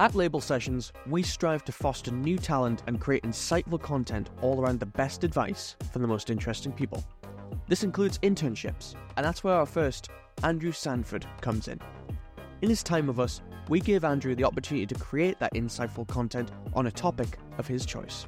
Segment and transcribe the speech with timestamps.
[0.00, 4.80] At Label Sessions, we strive to foster new talent and create insightful content all around
[4.80, 7.04] the best advice from the most interesting people.
[7.68, 10.08] This includes internships, and that's where our first,
[10.42, 11.78] Andrew Sandford, comes in.
[12.62, 16.50] In his time with us, we gave Andrew the opportunity to create that insightful content
[16.74, 18.26] on a topic of his choice.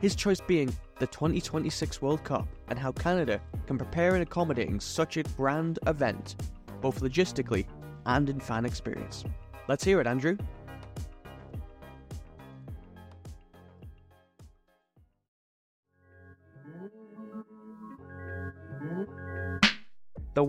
[0.00, 5.16] His choice being the 2026 World Cup and how Canada can prepare in accommodating such
[5.16, 6.36] a grand event,
[6.80, 7.66] both logistically
[8.06, 9.24] and in fan experience.
[9.66, 10.36] Let's hear it, Andrew.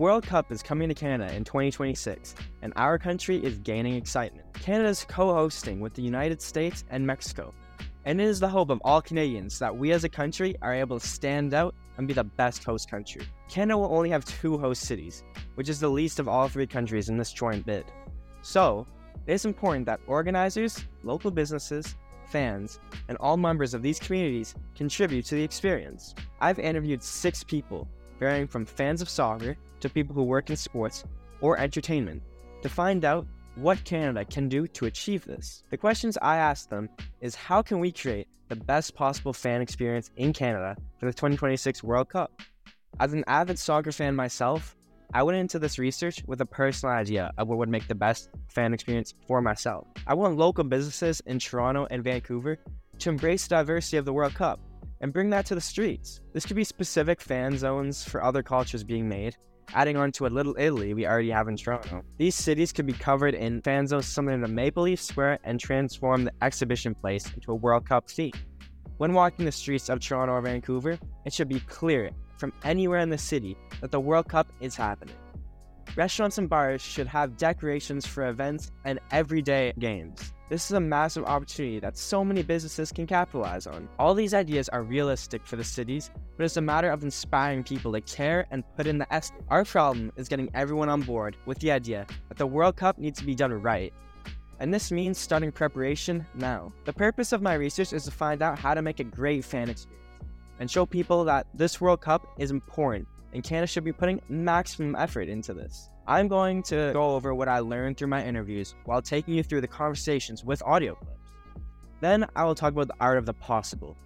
[0.02, 4.52] World Cup is coming to Canada in 2026, and our country is gaining excitement.
[4.54, 7.54] Canada is co hosting with the United States and Mexico,
[8.04, 10.98] and it is the hope of all Canadians that we as a country are able
[10.98, 13.22] to stand out and be the best host country.
[13.48, 15.22] Canada will only have two host cities,
[15.54, 17.84] which is the least of all three countries in this joint bid.
[18.40, 18.88] So,
[19.28, 21.94] it is important that organizers, local businesses,
[22.26, 26.16] fans, and all members of these communities contribute to the experience.
[26.40, 27.86] I've interviewed six people,
[28.18, 31.04] varying from fans of soccer to people who work in sports
[31.40, 32.22] or entertainment
[32.62, 35.62] to find out what Canada can do to achieve this.
[35.70, 36.88] The questions I asked them
[37.20, 41.82] is how can we create the best possible fan experience in Canada for the 2026
[41.82, 42.40] World Cup?
[43.00, 44.76] As an avid soccer fan myself,
[45.14, 48.30] I went into this research with a personal idea of what would make the best
[48.48, 49.86] fan experience for myself.
[50.06, 52.58] I want local businesses in Toronto and Vancouver
[53.00, 54.60] to embrace the diversity of the World Cup
[55.02, 56.20] and bring that to the streets.
[56.32, 59.36] This could be specific fan zones for other cultures being made,
[59.74, 62.02] adding on to a little Italy we already have in Toronto.
[62.18, 66.32] These cities could be covered in fan similar to Maple Leaf Square and transform the
[66.42, 68.32] exhibition place into a World Cup theme.
[68.98, 73.10] When walking the streets of Toronto or Vancouver, it should be clear from anywhere in
[73.10, 75.16] the city that the World Cup is happening.
[75.96, 80.32] Restaurants and bars should have decorations for events and everyday games.
[80.52, 83.88] This is a massive opportunity that so many businesses can capitalize on.
[83.98, 87.90] All these ideas are realistic for the cities, but it's a matter of inspiring people
[87.90, 89.32] to care and put in the effort.
[89.48, 93.18] Our problem is getting everyone on board with the idea that the World Cup needs
[93.20, 93.94] to be done right.
[94.60, 96.70] And this means starting preparation now.
[96.84, 99.70] The purpose of my research is to find out how to make a great fan
[99.70, 100.02] experience
[100.60, 104.96] and show people that this World Cup is important and Canada should be putting maximum
[104.96, 105.88] effort into this.
[106.06, 109.60] I'm going to go over what I learned through my interviews while taking you through
[109.60, 111.30] the conversations with audio clips.
[112.00, 113.96] Then I will talk about the art of the possible.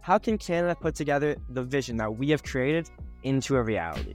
[0.00, 2.88] How can Canada put together the vision that we have created
[3.24, 4.14] into a reality?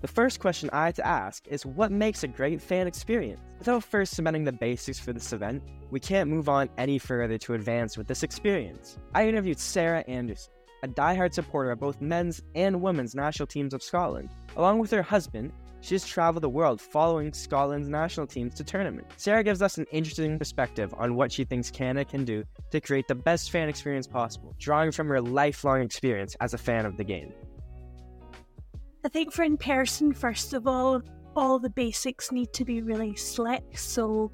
[0.00, 3.42] The first question I had to ask is what makes a great fan experience?
[3.58, 7.52] Without first cementing the basics for this event, we can't move on any further to
[7.52, 8.96] advance with this experience.
[9.14, 13.82] I interviewed Sarah Anderson, a die-hard supporter of both men's and women's national teams of
[13.82, 14.30] Scotland.
[14.56, 15.52] Along with her husband,
[15.82, 19.14] she has traveled the world following Scotland's national teams to tournaments.
[19.18, 23.06] Sarah gives us an interesting perspective on what she thinks Canada can do to create
[23.06, 27.04] the best fan experience possible, drawing from her lifelong experience as a fan of the
[27.04, 27.34] game.
[29.04, 31.02] I think for in person, first of all,
[31.34, 33.78] all the basics need to be really slick.
[33.78, 34.30] So,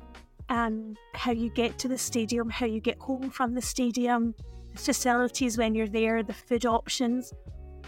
[0.49, 4.35] um, how you get to the stadium, how you get home from the stadium,
[4.73, 7.33] the facilities when you're there, the food options,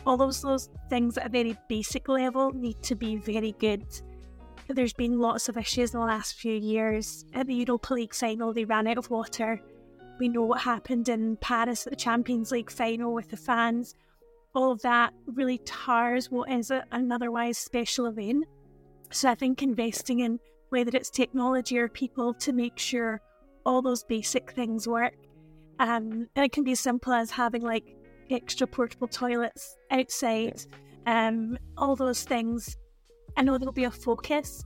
[0.06, 3.84] all those those things at a very basic level need to be very good.
[4.68, 7.24] There's been lots of issues in the last few years.
[7.32, 9.60] At the Europa League final, they ran out of water.
[10.20, 13.94] We know what happened in Paris at the Champions League final with the fans
[14.54, 18.44] all of that really tars what is an otherwise special event.
[19.10, 20.38] So I think investing in
[20.70, 23.20] whether it's technology or people to make sure
[23.64, 25.14] all those basic things work.
[25.78, 27.94] Um, and it can be as simple as having like
[28.30, 30.60] extra portable toilets outside,
[31.06, 32.76] um, all those things.
[33.36, 34.64] I know there'll be a focus,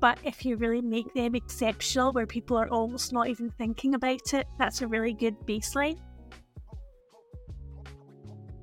[0.00, 4.34] but if you really make them exceptional where people are almost not even thinking about
[4.34, 5.98] it, that's a really good baseline.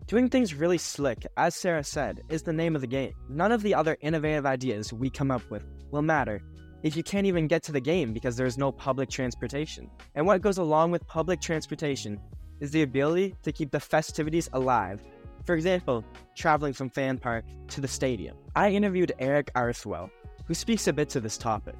[0.07, 3.11] Doing things really slick, as Sarah said, is the name of the game.
[3.27, 6.41] None of the other innovative ideas we come up with will matter
[6.81, 9.91] if you can't even get to the game because there's no public transportation.
[10.15, 12.21] And what goes along with public transportation
[12.61, 15.01] is the ability to keep the festivities alive.
[15.45, 16.05] For example,
[16.37, 18.37] traveling from Fan Park to the stadium.
[18.55, 20.09] I interviewed Eric Arthwell,
[20.45, 21.75] who speaks a bit to this topic.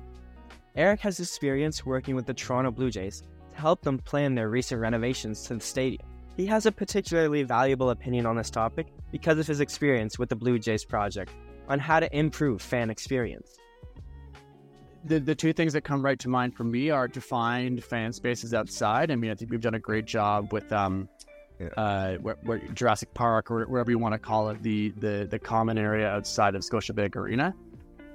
[0.76, 4.82] Eric has experience working with the Toronto Blue Jays to help them plan their recent
[4.82, 6.06] renovations to the stadium.
[6.38, 10.36] He has a particularly valuable opinion on this topic because of his experience with the
[10.36, 11.34] Blue Jays project
[11.68, 13.58] on how to improve fan experience.
[15.04, 18.14] The, the two things that come right to mind for me are to find fan
[18.14, 19.10] spaces outside.
[19.10, 21.10] I mean, I think we've done a great job with um,
[21.60, 21.68] yeah.
[21.70, 25.40] uh, where, where, Jurassic Park or wherever you want to call it, the the the
[25.40, 27.56] common area outside of Scotiabank Arena.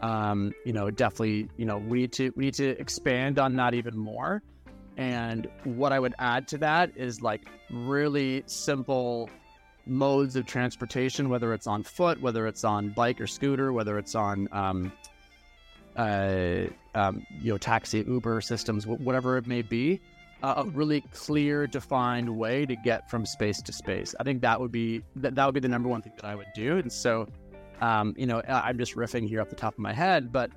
[0.01, 3.75] Um, you know, definitely, you know, we need to we need to expand on that
[3.75, 4.43] even more.
[4.97, 9.31] And what I would add to that is like really simple
[9.87, 14.15] modes of transportation, whether it's on foot, whether it's on bike or scooter, whether it's
[14.15, 14.93] on um,
[15.97, 20.01] uh, um, you know taxi, Uber systems, whatever it may be.
[20.43, 24.13] Uh, a really clear, defined way to get from space to space.
[24.19, 26.35] I think that would be that, that would be the number one thing that I
[26.35, 26.79] would do.
[26.79, 27.29] And so,
[27.81, 30.51] um, you know, I'm just riffing here off the top of my head, but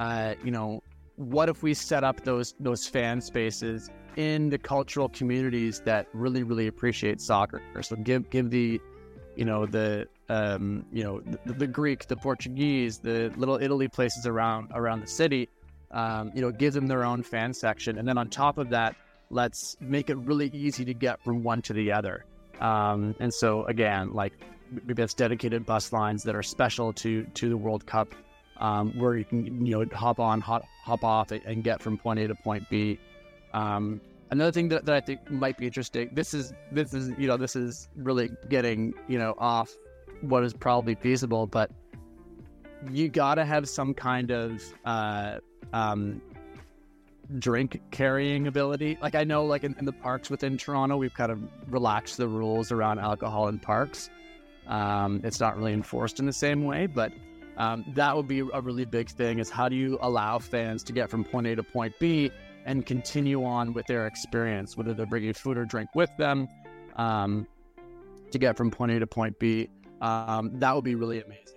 [0.00, 0.82] uh, you know,
[1.18, 6.44] what if we set up those those fan spaces in the cultural communities that really
[6.44, 7.60] really appreciate soccer?
[7.82, 8.80] So give give the
[9.36, 14.26] you know the um, you know the, the, greek the portuguese the little italy places
[14.26, 15.48] around around the city
[15.90, 17.98] um, you know give them their own fan section.
[17.98, 18.94] And then on top of that
[19.30, 22.24] let's make it really easy to get from one to the other.
[22.60, 24.32] Um, and so again like
[24.70, 28.14] maybe that's dedicated bus lines that are special to to the world cup
[28.58, 32.18] um, where you can you know hop on, hop, hop off, and get from point
[32.20, 32.98] A to point B.
[33.54, 34.00] Um,
[34.30, 36.10] another thing that, that I think might be interesting.
[36.12, 39.70] This is this is you know this is really getting you know off
[40.20, 41.70] what is probably feasible, but
[42.90, 45.38] you got to have some kind of uh,
[45.72, 46.20] um,
[47.38, 48.98] drink carrying ability.
[49.00, 52.28] Like I know, like in, in, the parks within Toronto, we've kind of relaxed the
[52.28, 54.10] rules around alcohol in parks.
[54.66, 57.12] Um, it's not really enforced in the same way, but
[57.58, 60.92] um, that would be a really big thing is how do you allow fans to
[60.92, 62.30] get from point A to point B
[62.64, 66.46] and continue on with their experience, whether they're bringing food or drink with them
[66.96, 67.46] um,
[68.30, 69.68] to get from point A to point B.
[70.00, 71.56] Um, that would be really amazing.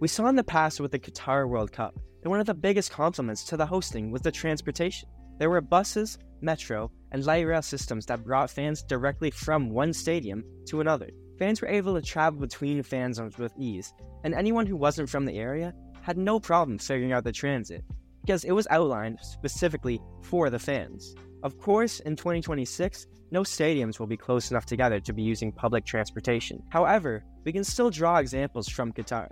[0.00, 2.90] We saw in the past with the Qatar World Cup that one of the biggest
[2.90, 5.08] compliments to the hosting was the transportation.
[5.38, 10.44] There were buses, metro, and light rail systems that brought fans directly from one stadium
[10.66, 11.10] to another.
[11.38, 13.92] Fans were able to travel between fan zones with ease,
[14.22, 17.82] and anyone who wasn't from the area had no problem figuring out the transit,
[18.20, 21.14] because it was outlined specifically for the fans.
[21.42, 25.84] Of course, in 2026, no stadiums will be close enough together to be using public
[25.84, 26.62] transportation.
[26.70, 29.28] However, we can still draw examples from Qatar.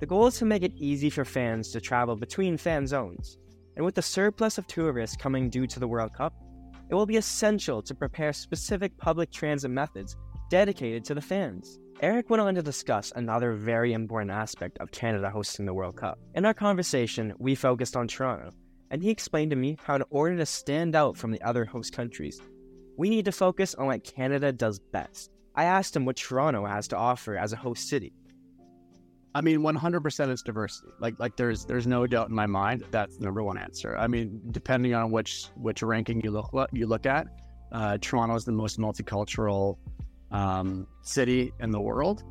[0.00, 3.38] The goal is to make it easy for fans to travel between fan zones,
[3.74, 6.34] and with the surplus of tourists coming due to the World Cup,
[6.88, 10.16] it will be essential to prepare specific public transit methods
[10.48, 11.78] dedicated to the fans.
[12.00, 16.18] Eric went on to discuss another very important aspect of Canada hosting the World Cup.
[16.34, 18.50] In our conversation, we focused on Toronto,
[18.90, 21.94] and he explained to me how, in order to stand out from the other host
[21.94, 22.40] countries,
[22.98, 25.30] we need to focus on what Canada does best.
[25.54, 28.12] I asked him what Toronto has to offer as a host city.
[29.34, 30.88] I mean, 100% is diversity.
[30.98, 33.96] Like, like there's there's no doubt in my mind that that's the number one answer.
[33.96, 37.26] I mean, depending on which which ranking you look you look at,
[37.72, 39.76] uh, Toronto is the most multicultural
[40.30, 42.22] um, city in the world.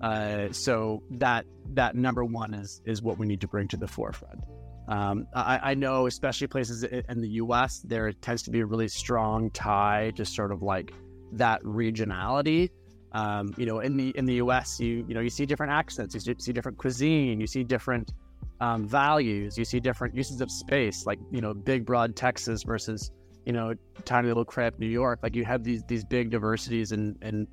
[0.00, 3.88] Uh, so that that number one is is what we need to bring to the
[3.88, 4.40] forefront.
[4.88, 8.88] Um, I, I, know, especially places in the U.S., there tends to be a really
[8.88, 10.94] strong tie to sort of like
[11.32, 12.70] that regionality.
[13.12, 16.14] Um, you know, in the in the U.S., you you know you see different accents,
[16.14, 18.12] you see different cuisine, you see different
[18.60, 23.10] um, values, you see different uses of space, like you know, big broad Texas versus
[23.48, 23.72] you know,
[24.04, 25.20] tiny little crap New York.
[25.22, 27.48] Like you have these these big diversities and and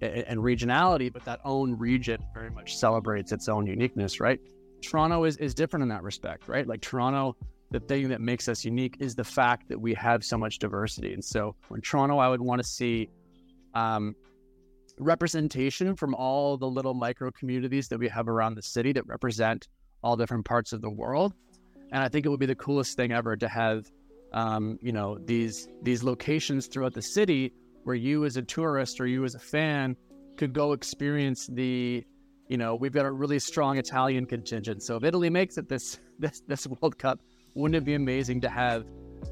[0.00, 4.38] and regionality, but that own region very much celebrates its own uniqueness, right?
[4.80, 6.68] Toronto is is different in that respect, right?
[6.68, 7.36] Like Toronto,
[7.72, 11.14] the thing that makes us unique is the fact that we have so much diversity.
[11.14, 13.10] And so, in Toronto, I would want to see
[13.74, 14.14] um,
[15.00, 19.66] representation from all the little micro communities that we have around the city that represent
[20.04, 21.34] all different parts of the world.
[21.90, 23.90] And I think it would be the coolest thing ever to have
[24.32, 27.52] um, you know these these locations throughout the city
[27.84, 29.96] where you as a tourist or you as a fan
[30.36, 32.04] could go experience the
[32.48, 34.82] you know we've got a really strong Italian contingent.
[34.82, 37.20] So if Italy makes it this this this World Cup,
[37.54, 38.86] wouldn't it be amazing to have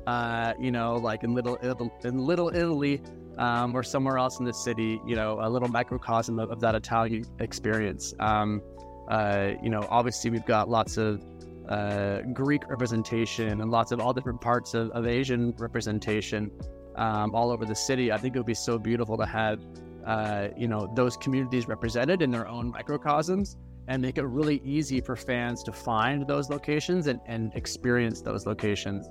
[0.06, 1.56] uh, you know like in little
[2.04, 3.02] in little Italy
[3.38, 6.74] um, or somewhere else in the city, you know, a little microcosm of, of that
[6.74, 8.12] Italian experience.
[8.18, 8.60] Um,
[9.08, 11.22] uh, you know, obviously we've got lots of
[11.68, 16.50] uh, Greek representation and lots of all different parts of, of Asian representation
[16.96, 18.10] um, all over the city.
[18.10, 19.60] I think it would be so beautiful to have,
[20.06, 23.56] uh, you know, those communities represented in their own microcosms
[23.86, 28.46] and make it really easy for fans to find those locations and, and experience those
[28.46, 29.08] locations.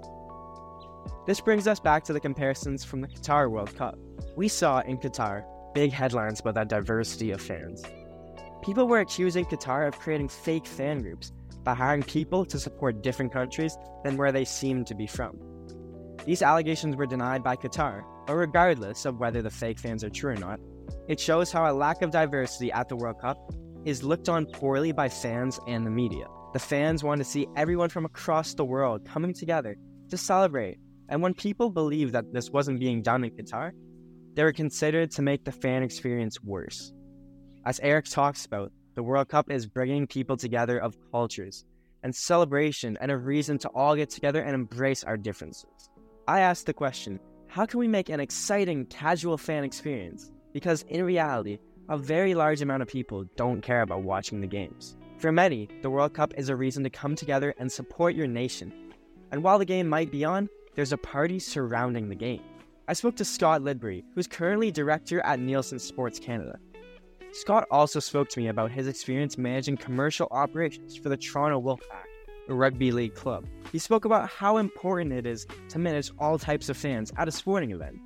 [1.25, 3.97] This brings us back to the comparisons from the Qatar World Cup.
[4.35, 7.83] We saw in Qatar big headlines about that diversity of fans.
[8.61, 11.31] People were accusing Qatar of creating fake fan groups
[11.67, 15.37] by hiring people to support different countries than where they seem to be from.
[16.25, 20.31] These allegations were denied by Qatar, but regardless of whether the fake fans are true
[20.31, 20.61] or not,
[21.09, 23.51] it shows how a lack of diversity at the World Cup
[23.83, 26.27] is looked on poorly by fans and the media.
[26.53, 29.75] The fans want to see everyone from across the world coming together
[30.09, 30.77] to celebrate,
[31.09, 33.71] and when people believe that this wasn't being done in Qatar,
[34.35, 36.93] they were considered to make the fan experience worse.
[37.65, 41.65] As Eric talks about, the World Cup is bringing people together of cultures
[42.01, 45.91] and celebration and a reason to all get together and embrace our differences.
[46.27, 50.31] I asked the question how can we make an exciting, casual fan experience?
[50.51, 54.97] Because in reality, a very large amount of people don't care about watching the games.
[55.19, 58.73] For many, the World Cup is a reason to come together and support your nation.
[59.31, 62.41] And while the game might be on, there's a party surrounding the game.
[62.87, 66.57] I spoke to Scott Lidbury, who's currently director at Nielsen Sports Canada.
[67.37, 72.07] Scott also spoke to me about his experience managing commercial operations for the Toronto Wolfpack,
[72.49, 73.45] a rugby league club.
[73.71, 77.31] He spoke about how important it is to manage all types of fans at a
[77.31, 77.99] sporting event.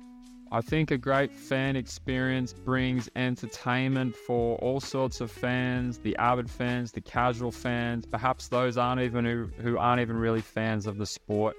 [0.50, 6.50] I think a great fan experience brings entertainment for all sorts of fans, the avid
[6.50, 10.98] fans, the casual fans, perhaps those aren't even who, who aren't even really fans of
[10.98, 11.56] the sport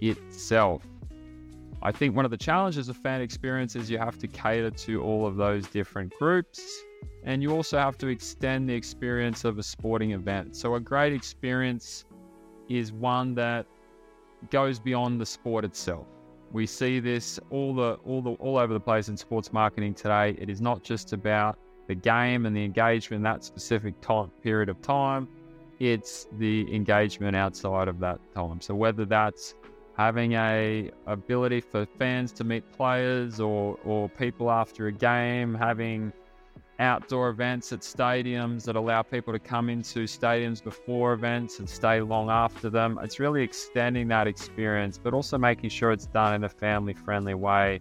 [0.00, 0.86] itself.
[1.82, 5.02] I think one of the challenges of fan experience is you have to cater to
[5.02, 6.82] all of those different groups
[7.24, 10.56] and you also have to extend the experience of a sporting event.
[10.56, 12.04] So a great experience
[12.68, 13.66] is one that
[14.50, 16.06] goes beyond the sport itself.
[16.52, 20.36] We see this all the all the all over the place in sports marketing today.
[20.38, 24.68] It is not just about the game and the engagement in that specific time period
[24.68, 25.28] of time.
[25.78, 28.60] It's the engagement outside of that time.
[28.60, 29.54] So whether that's
[29.96, 36.12] having a ability for fans to meet players or or people after a game, having
[36.80, 42.00] outdoor events at stadiums that allow people to come into stadiums before events and stay
[42.00, 42.98] long after them.
[43.02, 47.34] It's really extending that experience, but also making sure it's done in a family friendly
[47.34, 47.80] way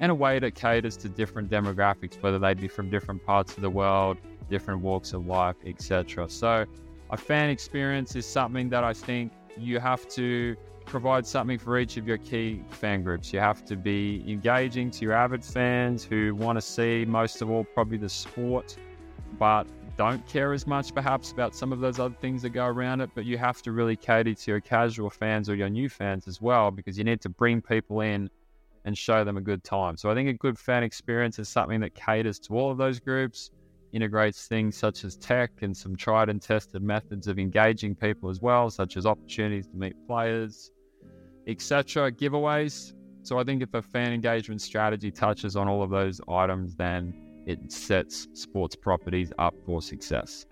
[0.00, 3.62] and a way that caters to different demographics, whether they be from different parts of
[3.62, 4.18] the world,
[4.50, 6.28] different walks of life, etc.
[6.28, 6.66] So,
[7.10, 10.56] a fan experience is something that I think you have to
[10.90, 13.32] provide something for each of your key fan groups.
[13.32, 17.50] You have to be engaging to your avid fans who want to see most of
[17.50, 18.76] all probably the sport,
[19.38, 23.00] but don't care as much perhaps about some of those other things that go around
[23.00, 23.10] it.
[23.14, 26.42] But you have to really cater to your casual fans or your new fans as
[26.42, 28.28] well because you need to bring people in
[28.84, 29.96] and show them a good time.
[29.96, 32.98] So I think a good fan experience is something that caters to all of those
[32.98, 33.50] groups
[33.92, 38.40] integrates things such as tech and some tried and tested methods of engaging people as
[38.40, 40.70] well, such as opportunities to meet players,
[41.50, 42.12] etc.
[42.12, 42.92] Giveaways.
[43.22, 47.14] So I think if a fan engagement strategy touches on all of those items, then
[47.46, 50.46] it sets sports properties up for success.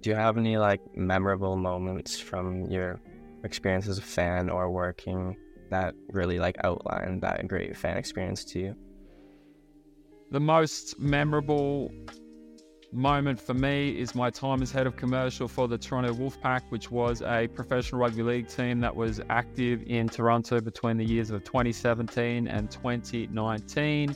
[0.00, 3.00] Do you have any like memorable moments from your
[3.42, 5.36] experience as a fan or working
[5.70, 8.76] that really like outline that great fan experience to you?
[10.30, 11.90] The most memorable
[12.94, 16.90] moment for me is my time as head of commercial for the Toronto Wolfpack, which
[16.90, 21.42] was a professional rugby league team that was active in Toronto between the years of
[21.44, 24.14] 2017 and 2019.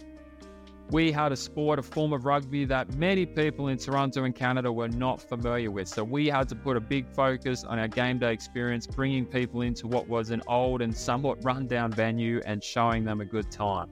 [0.90, 4.72] We had a sport, a form of rugby that many people in Toronto and Canada
[4.72, 5.88] were not familiar with.
[5.88, 9.60] So we had to put a big focus on our game day experience, bringing people
[9.60, 13.90] into what was an old and somewhat rundown venue and showing them a good time.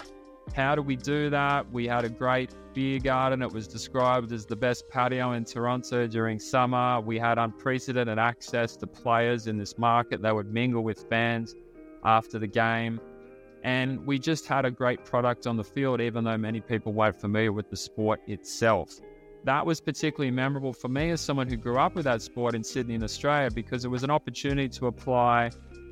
[0.55, 1.71] How do we do that?
[1.71, 3.43] We had a great beer garden.
[3.43, 7.01] It was described as the best patio in Toronto during summer.
[7.01, 10.23] We had unprecedented access to players in this market.
[10.23, 11.55] They would mingle with fans
[12.05, 13.01] after the game.
[13.63, 17.21] And we just had a great product on the field, even though many people weren't
[17.21, 19.01] familiar with the sport itself.
[19.45, 22.63] That was particularly memorable for me as someone who grew up with that sport in
[22.63, 25.51] Sydney in Australia because it was an opportunity to apply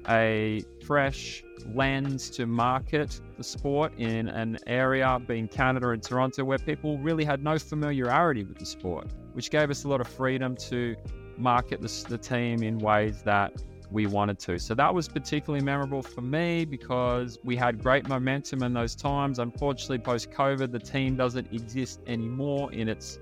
[0.09, 1.45] a fresh
[1.75, 7.25] lens to market the sport in an area, being Canada and Toronto, where people really
[7.25, 10.95] had no familiarity with the sport, which gave us a lot of freedom to
[11.37, 13.53] market the, the team in ways that
[13.91, 14.59] we wanted to.
[14.59, 19.39] So that was particularly memorable for me because we had great momentum in those times.
[19.39, 23.19] Unfortunately, post COVID, the team doesn't exist anymore in its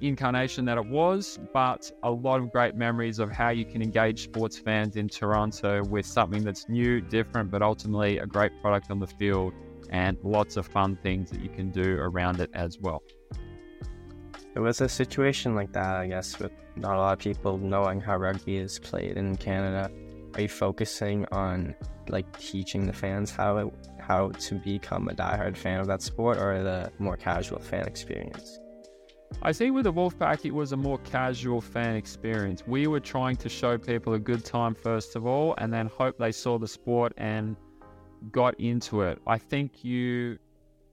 [0.00, 4.24] incarnation that it was, but a lot of great memories of how you can engage
[4.24, 8.98] sports fans in Toronto with something that's new, different, but ultimately a great product on
[8.98, 9.52] the field
[9.90, 13.02] and lots of fun things that you can do around it as well.
[14.54, 18.00] It was a situation like that, I guess, with not a lot of people knowing
[18.00, 19.90] how rugby is played in Canada.
[20.34, 21.74] Are you focusing on
[22.08, 26.38] like teaching the fans how it, how to become a diehard fan of that sport,
[26.38, 28.59] or the more casual fan experience?
[29.42, 32.62] I think with the Wolfpack, it was a more casual fan experience.
[32.66, 36.18] We were trying to show people a good time, first of all, and then hope
[36.18, 37.56] they saw the sport and
[38.30, 39.18] got into it.
[39.26, 40.38] I think you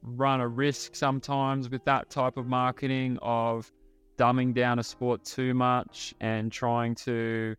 [0.01, 3.70] run a risk sometimes with that type of marketing of
[4.17, 7.56] dumbing down a sport too much and trying to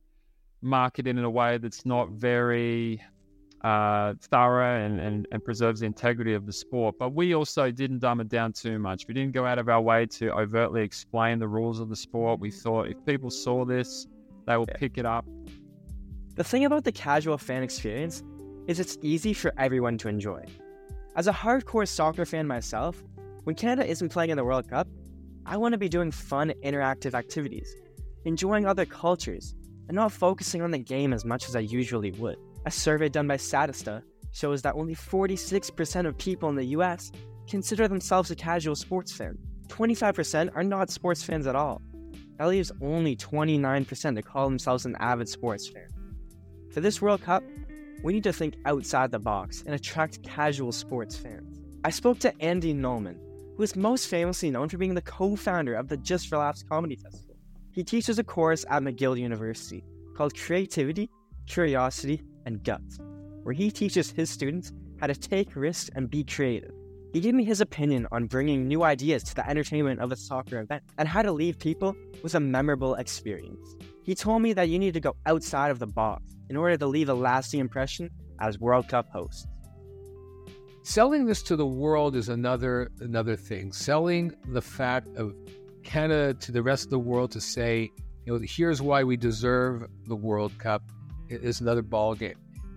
[0.63, 3.03] market it in a way that's not very
[3.63, 6.97] uh, thorough and, and, and preserves the integrity of the sport.
[6.99, 9.07] But we also didn't dumb it down too much.
[9.09, 12.41] We didn't go out of our way to overtly explain the rules of the sport.
[12.41, 14.07] We thought if people saw this,
[14.47, 15.27] they will pick it up.
[16.37, 18.23] The thing about the casual fan experience
[18.69, 20.45] is it's easy for everyone to enjoy.
[21.17, 23.03] As a hardcore soccer fan myself,
[23.45, 24.87] when Canada isn't playing in the World Cup,
[25.47, 27.75] I want to be doing fun, interactive activities,
[28.25, 29.55] enjoying other cultures,
[29.89, 32.37] and not focusing on the game as much as I usually would.
[32.69, 37.11] A survey done by Statista shows that only 46% of people in the US
[37.49, 39.39] consider themselves a casual sports fan.
[39.69, 41.81] 25% are not sports fans at all.
[42.37, 45.89] That leaves only 29% to call themselves an avid sports fan.
[46.71, 47.43] For this World Cup,
[48.03, 51.63] we need to think outside the box and attract casual sports fans.
[51.85, 53.17] I spoke to Andy Nolman,
[53.57, 56.65] who is most famously known for being the co founder of the Just for Laughs
[56.65, 57.37] Comedy Festival.
[57.73, 61.09] He teaches a course at McGill University called Creativity,
[61.47, 62.99] Curiosity, and Guts,
[63.43, 66.73] where he teaches his students how to take risks and be creative.
[67.13, 70.61] He gave me his opinion on bringing new ideas to the entertainment of a soccer
[70.61, 73.77] event and how to leave people with a memorable experience.
[74.03, 76.87] He told me that you need to go outside of the box in order to
[76.87, 79.47] leave a lasting impression as World Cup hosts.
[80.83, 83.73] Selling this to the world is another another thing.
[83.73, 85.35] Selling the fact of
[85.83, 87.91] Canada to the rest of the world to say,
[88.25, 90.83] you know, here's why we deserve the World Cup
[91.29, 92.37] is another ball game.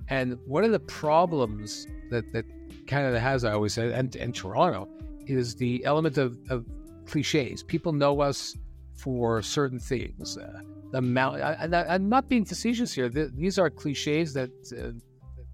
[0.10, 2.46] And one of the problems that, that
[2.86, 4.90] Canada has, I always say, and, and Toronto,
[5.26, 6.66] is the element of, of
[7.06, 7.64] cliches.
[7.64, 8.58] People know us
[8.96, 10.38] for certain things.
[10.38, 13.10] Uh, the mount, I, am not being facetious here.
[13.10, 15.00] The, these are cliches that uh,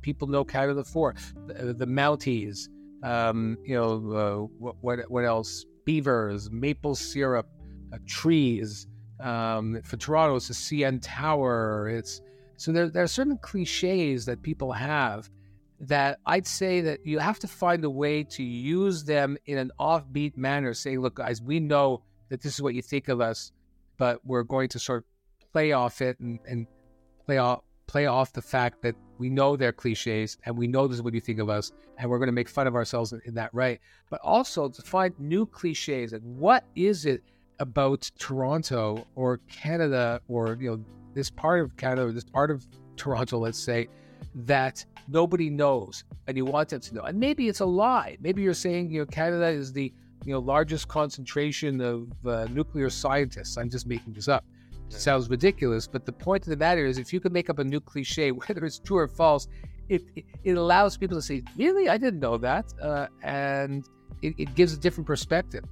[0.01, 1.15] people know Canada for.
[1.47, 2.69] The, the Mounties,
[3.03, 5.65] um, you know, uh, what, what, what else?
[5.85, 7.47] Beavers, maple syrup,
[7.93, 8.87] uh, trees.
[9.19, 11.87] Um, for Toronto, it's the CN Tower.
[11.89, 12.21] It's
[12.57, 15.29] so there, there are certain cliches that people have
[15.79, 19.71] that I'd say that you have to find a way to use them in an
[19.79, 20.73] offbeat manner.
[20.73, 23.51] Say, look, guys, we know that this is what you think of us,
[23.97, 26.67] but we're going to sort of play off it and, and
[27.25, 30.95] play off play off the fact that we know they're cliches and we know this
[30.95, 33.21] is what you think of us, and we're going to make fun of ourselves in,
[33.25, 33.79] in that right.
[34.09, 37.23] But also to find new cliches and what is it
[37.59, 40.83] about Toronto or Canada or you know
[41.17, 43.87] this part of Canada, this part of Toronto, let's say,
[44.35, 47.01] that nobody knows and you want them to know.
[47.01, 48.17] And maybe it's a lie.
[48.21, 49.91] Maybe you're saying, you know, Canada is the
[50.25, 53.57] you know largest concentration of uh, nuclear scientists.
[53.57, 54.45] I'm just making this up.
[54.89, 57.57] It sounds ridiculous, but the point of the matter is, if you can make up
[57.57, 59.47] a new cliche, whether it's true or false,
[59.89, 63.83] it it, it allows people to say, "Really, I didn't know that," uh, and
[64.21, 65.63] it, it gives a different perspective.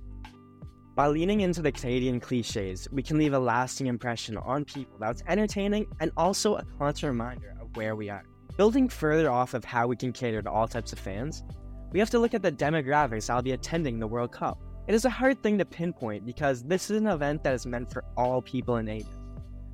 [0.96, 5.24] By leaning into the Canadian cliches, we can leave a lasting impression on people that's
[5.28, 8.24] entertaining and also a constant reminder of where we are.
[8.56, 11.44] Building further off of how we can cater to all types of fans,
[11.92, 14.58] we have to look at the demographics that'll be attending the World Cup.
[14.88, 17.92] It is a hard thing to pinpoint because this is an event that is meant
[17.92, 19.10] for all people and ages.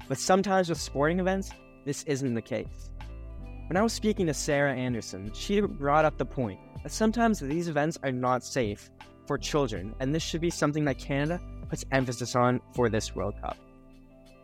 [0.08, 1.52] But sometimes with sporting events,
[1.86, 2.90] this isn't the case.
[3.68, 7.68] When I was speaking to Sarah Anderson, she brought up the point that sometimes these
[7.68, 8.90] events are not safe
[9.32, 11.40] for children, and this should be something that Canada
[11.70, 13.56] puts emphasis on for this World Cup.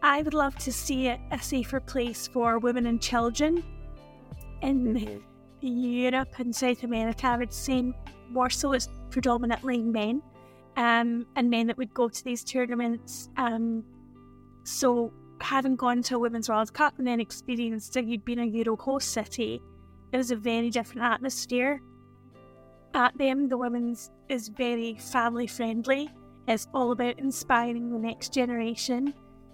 [0.02, 3.66] I would love to see it a safer place for women and children
[4.62, 5.18] in mm-hmm.
[5.60, 7.28] Europe and South America.
[7.28, 7.92] I would say
[8.30, 10.22] more so it's predominantly men
[10.78, 13.28] um, and men that would go to these tournaments.
[13.36, 13.84] Um,
[14.64, 19.10] so, having gone to a Women's World Cup and then experienced being a Euro host
[19.10, 19.62] city,
[20.14, 21.82] it was a very different atmosphere
[22.98, 23.48] at them.
[23.48, 26.10] The women's is very family friendly.
[26.48, 29.14] It's all about inspiring the next generation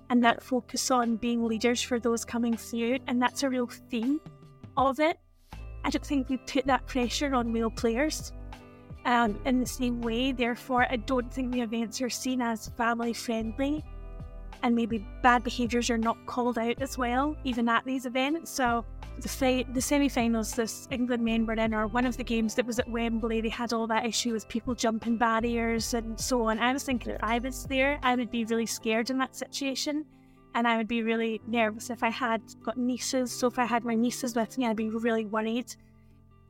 [0.10, 3.00] and that focus on being leaders for those coming through.
[3.08, 4.20] And that's a real theme
[4.78, 5.18] of it.
[5.84, 8.32] I don't think we put that pressure on male players
[9.06, 10.32] um, in the same way.
[10.32, 13.84] Therefore, I don't think the events are seen as family friendly
[14.62, 18.50] and maybe bad behaviours are not called out as well, even at these events.
[18.50, 18.86] So
[19.20, 22.66] the fi- the semi-finals this England men were in, or one of the games that
[22.66, 26.60] was at Wembley, they had all that issue with people jumping barriers and so on.
[26.60, 30.06] I was thinking if I was there, I would be really scared in that situation,
[30.56, 33.32] and I would be really nervous if I had got nieces.
[33.32, 35.76] So if I had my nieces with me, I'd be really worried,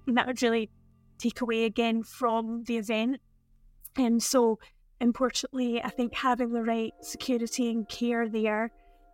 [0.07, 0.69] and that would really
[1.17, 3.19] take away again from the event.
[3.95, 4.59] And so,
[4.99, 8.71] importantly, I think having the right security and care there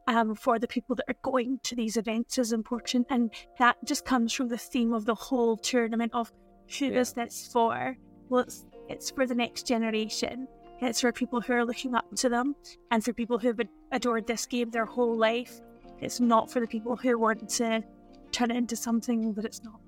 [0.10, 3.06] um, for the people that are going to these events is important.
[3.10, 6.34] And that just comes from the theme of the whole tournament of
[6.80, 7.00] who yeah.
[7.00, 7.96] is this for?
[8.28, 10.48] Well, it's, it's for the next generation.
[10.82, 12.56] It's for people who are looking up to them
[12.90, 13.60] and for people who've
[13.92, 15.62] adored this game their whole life.
[16.02, 17.84] It's not for the people who want to
[18.32, 19.80] turn it into something that it's not.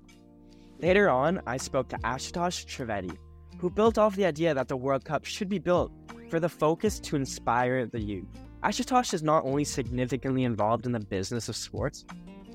[0.78, 3.16] Later on, I spoke to Ashutosh Trivedi,
[3.58, 5.90] who built off the idea that the World Cup should be built
[6.28, 8.51] for the focus to inspire the youth.
[8.64, 12.04] Ashutosh is not only significantly involved in the business of sports,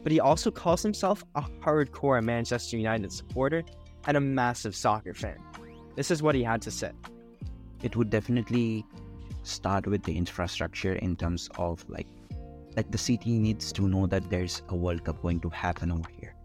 [0.03, 3.63] but he also calls himself a hardcore Manchester United supporter
[4.05, 5.37] and a massive soccer fan.
[5.95, 6.91] This is what he had to say.
[7.83, 8.85] It would definitely
[9.43, 12.07] start with the infrastructure in terms of like
[12.77, 16.09] like the city needs to know that there's a World Cup going to happen over
[16.21, 16.35] here.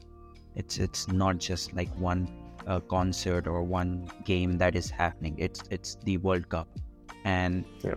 [0.56, 2.28] It's it's not just like one
[2.66, 5.36] uh, concert or one game that is happening.
[5.38, 6.68] It's it's the World Cup,
[7.24, 7.94] and yeah.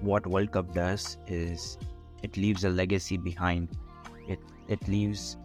[0.00, 1.78] What World Cup does is
[2.22, 3.68] it leaves a legacy behind.
[4.28, 5.36] It it leaves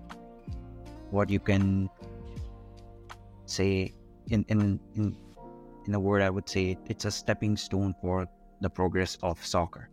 [1.12, 1.89] what you can
[3.45, 3.93] say
[4.27, 5.15] in in in
[5.86, 8.27] in a word I would say it's a stepping stone for
[8.62, 9.89] the progress of soccer.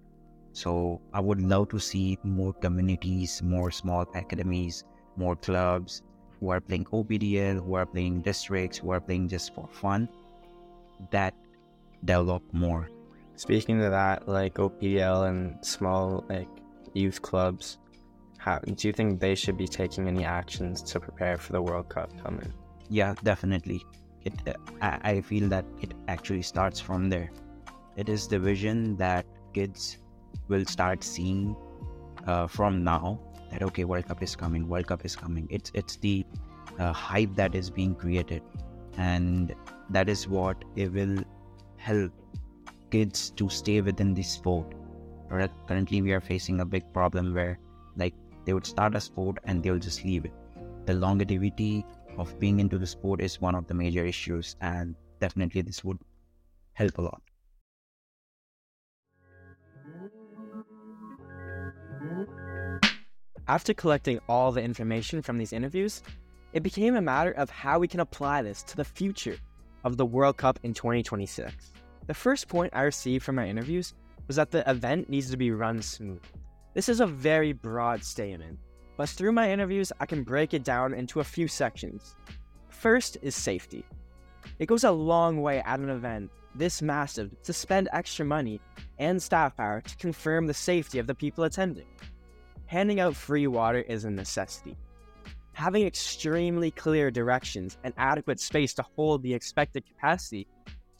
[0.52, 4.84] So I would love to see more communities, more small academies,
[5.16, 6.02] more clubs
[6.38, 10.08] who are playing OPDL, who are playing districts, who are playing just for fun,
[11.10, 11.34] that
[12.04, 12.88] develop more.
[13.40, 16.46] Speaking of that, like OPDL and small like
[16.92, 17.79] youth clubs,
[18.37, 21.88] how do you think they should be taking any actions to prepare for the World
[21.88, 22.53] Cup coming?
[22.90, 23.83] Yeah, definitely.
[24.26, 24.35] It,
[24.83, 27.31] I, I feel that it actually starts from there.
[27.96, 29.24] It is the vision that
[29.55, 29.96] kids
[30.48, 31.57] will start seeing
[32.26, 35.96] uh, from now that okay world cup is coming world cup is coming it's it's
[35.96, 36.24] the
[36.79, 38.42] uh, hype that is being created
[38.96, 39.55] and
[39.88, 41.18] that is what it will
[41.79, 42.12] help
[42.90, 44.74] kids to stay within the sport
[45.68, 47.59] currently we are facing a big problem where
[47.96, 50.33] like they would start a sport and they'll just leave it.
[50.87, 51.85] The longevity
[52.18, 55.98] of being into the sport is one of the major issues and definitely this would
[56.72, 57.22] help a lot.
[63.46, 66.03] After collecting all the information from these interviews,
[66.53, 69.38] it became a matter of how we can apply this to the future
[69.85, 71.72] of the World Cup in 2026.
[72.10, 73.94] The first point I received from my interviews
[74.26, 76.24] was that the event needs to be run smooth.
[76.74, 78.58] This is a very broad statement,
[78.96, 82.16] but through my interviews, I can break it down into a few sections.
[82.68, 83.84] First is safety.
[84.58, 88.60] It goes a long way at an event this massive to spend extra money
[88.98, 91.86] and staff power to confirm the safety of the people attending
[92.66, 94.76] handing out free water is a necessity.
[95.52, 100.48] Having extremely clear directions and adequate space to hold the expected capacity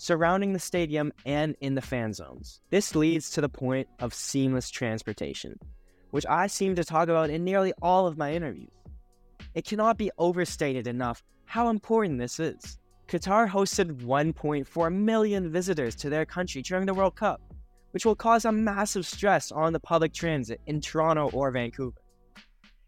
[0.01, 2.61] surrounding the stadium and in the fan zones.
[2.71, 5.59] This leads to the point of seamless transportation,
[6.11, 8.71] which I seem to talk about in nearly all of my interviews.
[9.55, 12.79] It cannot be overstated enough how important this is.
[13.09, 17.43] Qatar hosted 1.4 million visitors to their country during the World Cup
[17.91, 22.01] which will cause a massive stress on the public transit in Toronto or Vancouver.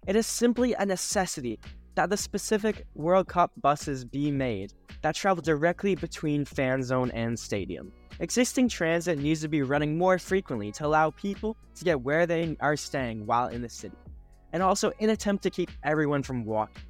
[0.07, 1.59] It is simply a necessity
[1.95, 4.73] that the specific World Cup buses be made
[5.03, 7.93] that travel directly between fan zone and stadium.
[8.21, 12.57] Existing transit needs to be running more frequently to allow people to get where they
[12.61, 13.97] are staying while in the city,
[14.53, 16.83] and also in attempt to keep everyone from walking.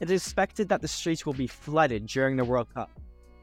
[0.00, 2.90] It is expected that the streets will be flooded during the World Cup,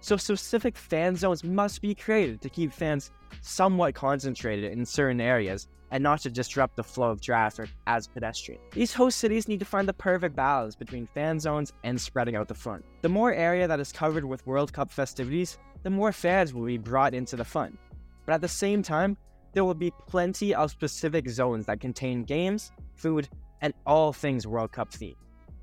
[0.02, 3.12] so specific fan zones must be created to keep fans
[3.42, 8.64] somewhat concentrated in certain areas and not to disrupt the flow of traffic as pedestrians.
[8.74, 12.48] These host cities need to find the perfect balance between fan zones and spreading out
[12.48, 12.84] the fun.
[13.02, 16.78] The more area that is covered with World Cup festivities, the more fans will be
[16.78, 17.78] brought into the fun.
[18.26, 19.18] But at the same time,
[19.54, 23.28] there will be plenty of specific zones that contain games, food,
[23.62, 25.16] and all things World Cup themed.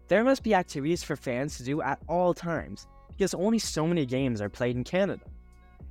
[0.09, 2.87] There must be activities for fans to do at all times,
[3.19, 5.25] because only so many games are played in Canada.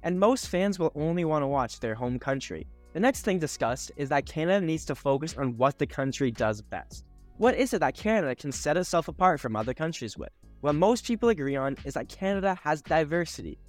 [0.02, 2.66] And most fans will only want to watch their home country.
[2.94, 6.62] The next thing discussed is that Canada needs to focus on what the country does
[6.62, 7.04] best.
[7.36, 10.30] What is it that Canada can set itself apart from other countries with?
[10.62, 13.60] What most people agree on is that Canada has diversity,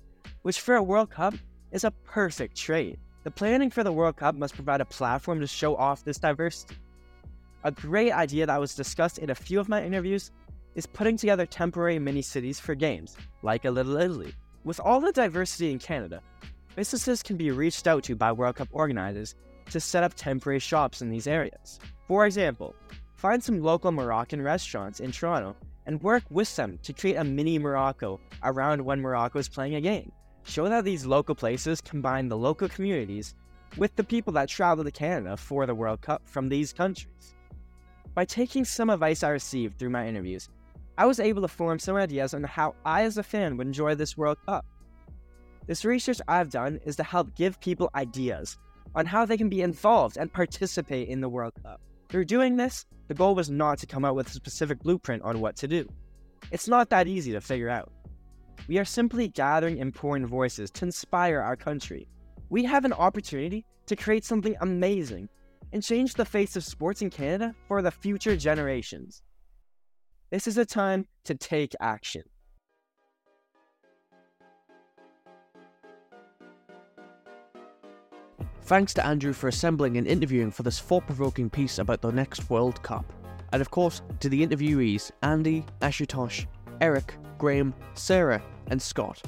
[0.42, 1.34] which for a World Cup
[1.72, 2.96] is a perfect trait.
[3.24, 6.76] The planning for the World Cup must provide a platform to show off this diversity.
[7.64, 10.30] A great idea that was discussed in a few of my interviews
[10.78, 14.32] is putting together temporary mini cities for games, like a Little Italy.
[14.62, 16.22] With all the diversity in Canada,
[16.76, 19.34] businesses can be reached out to by World Cup organizers
[19.70, 21.80] to set up temporary shops in these areas.
[22.06, 22.76] For example,
[23.16, 27.58] find some local Moroccan restaurants in Toronto and work with them to create a mini
[27.58, 30.12] Morocco around when Morocco is playing a game.
[30.44, 33.34] Show that these local places combine the local communities
[33.76, 37.34] with the people that travel to Canada for the World Cup from these countries.
[38.14, 40.48] By taking some advice I received through my interviews,
[40.98, 43.94] I was able to form some ideas on how I, as a fan, would enjoy
[43.94, 44.66] this World Cup.
[45.68, 48.58] This research I've done is to help give people ideas
[48.96, 51.80] on how they can be involved and participate in the World Cup.
[52.08, 55.40] Through doing this, the goal was not to come up with a specific blueprint on
[55.40, 55.88] what to do.
[56.50, 57.92] It's not that easy to figure out.
[58.66, 62.08] We are simply gathering important voices to inspire our country.
[62.48, 65.28] We have an opportunity to create something amazing
[65.72, 69.22] and change the face of sports in Canada for the future generations.
[70.30, 72.22] This is a time to take action.
[78.62, 82.50] Thanks to Andrew for assembling and interviewing for this thought provoking piece about the next
[82.50, 83.10] World Cup.
[83.52, 86.44] And of course, to the interviewees Andy, Ashutosh,
[86.82, 89.22] Eric, Graham, Sarah, and Scott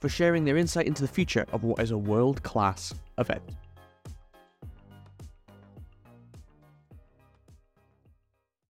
[0.00, 3.42] for sharing their insight into the future of what is a world class event.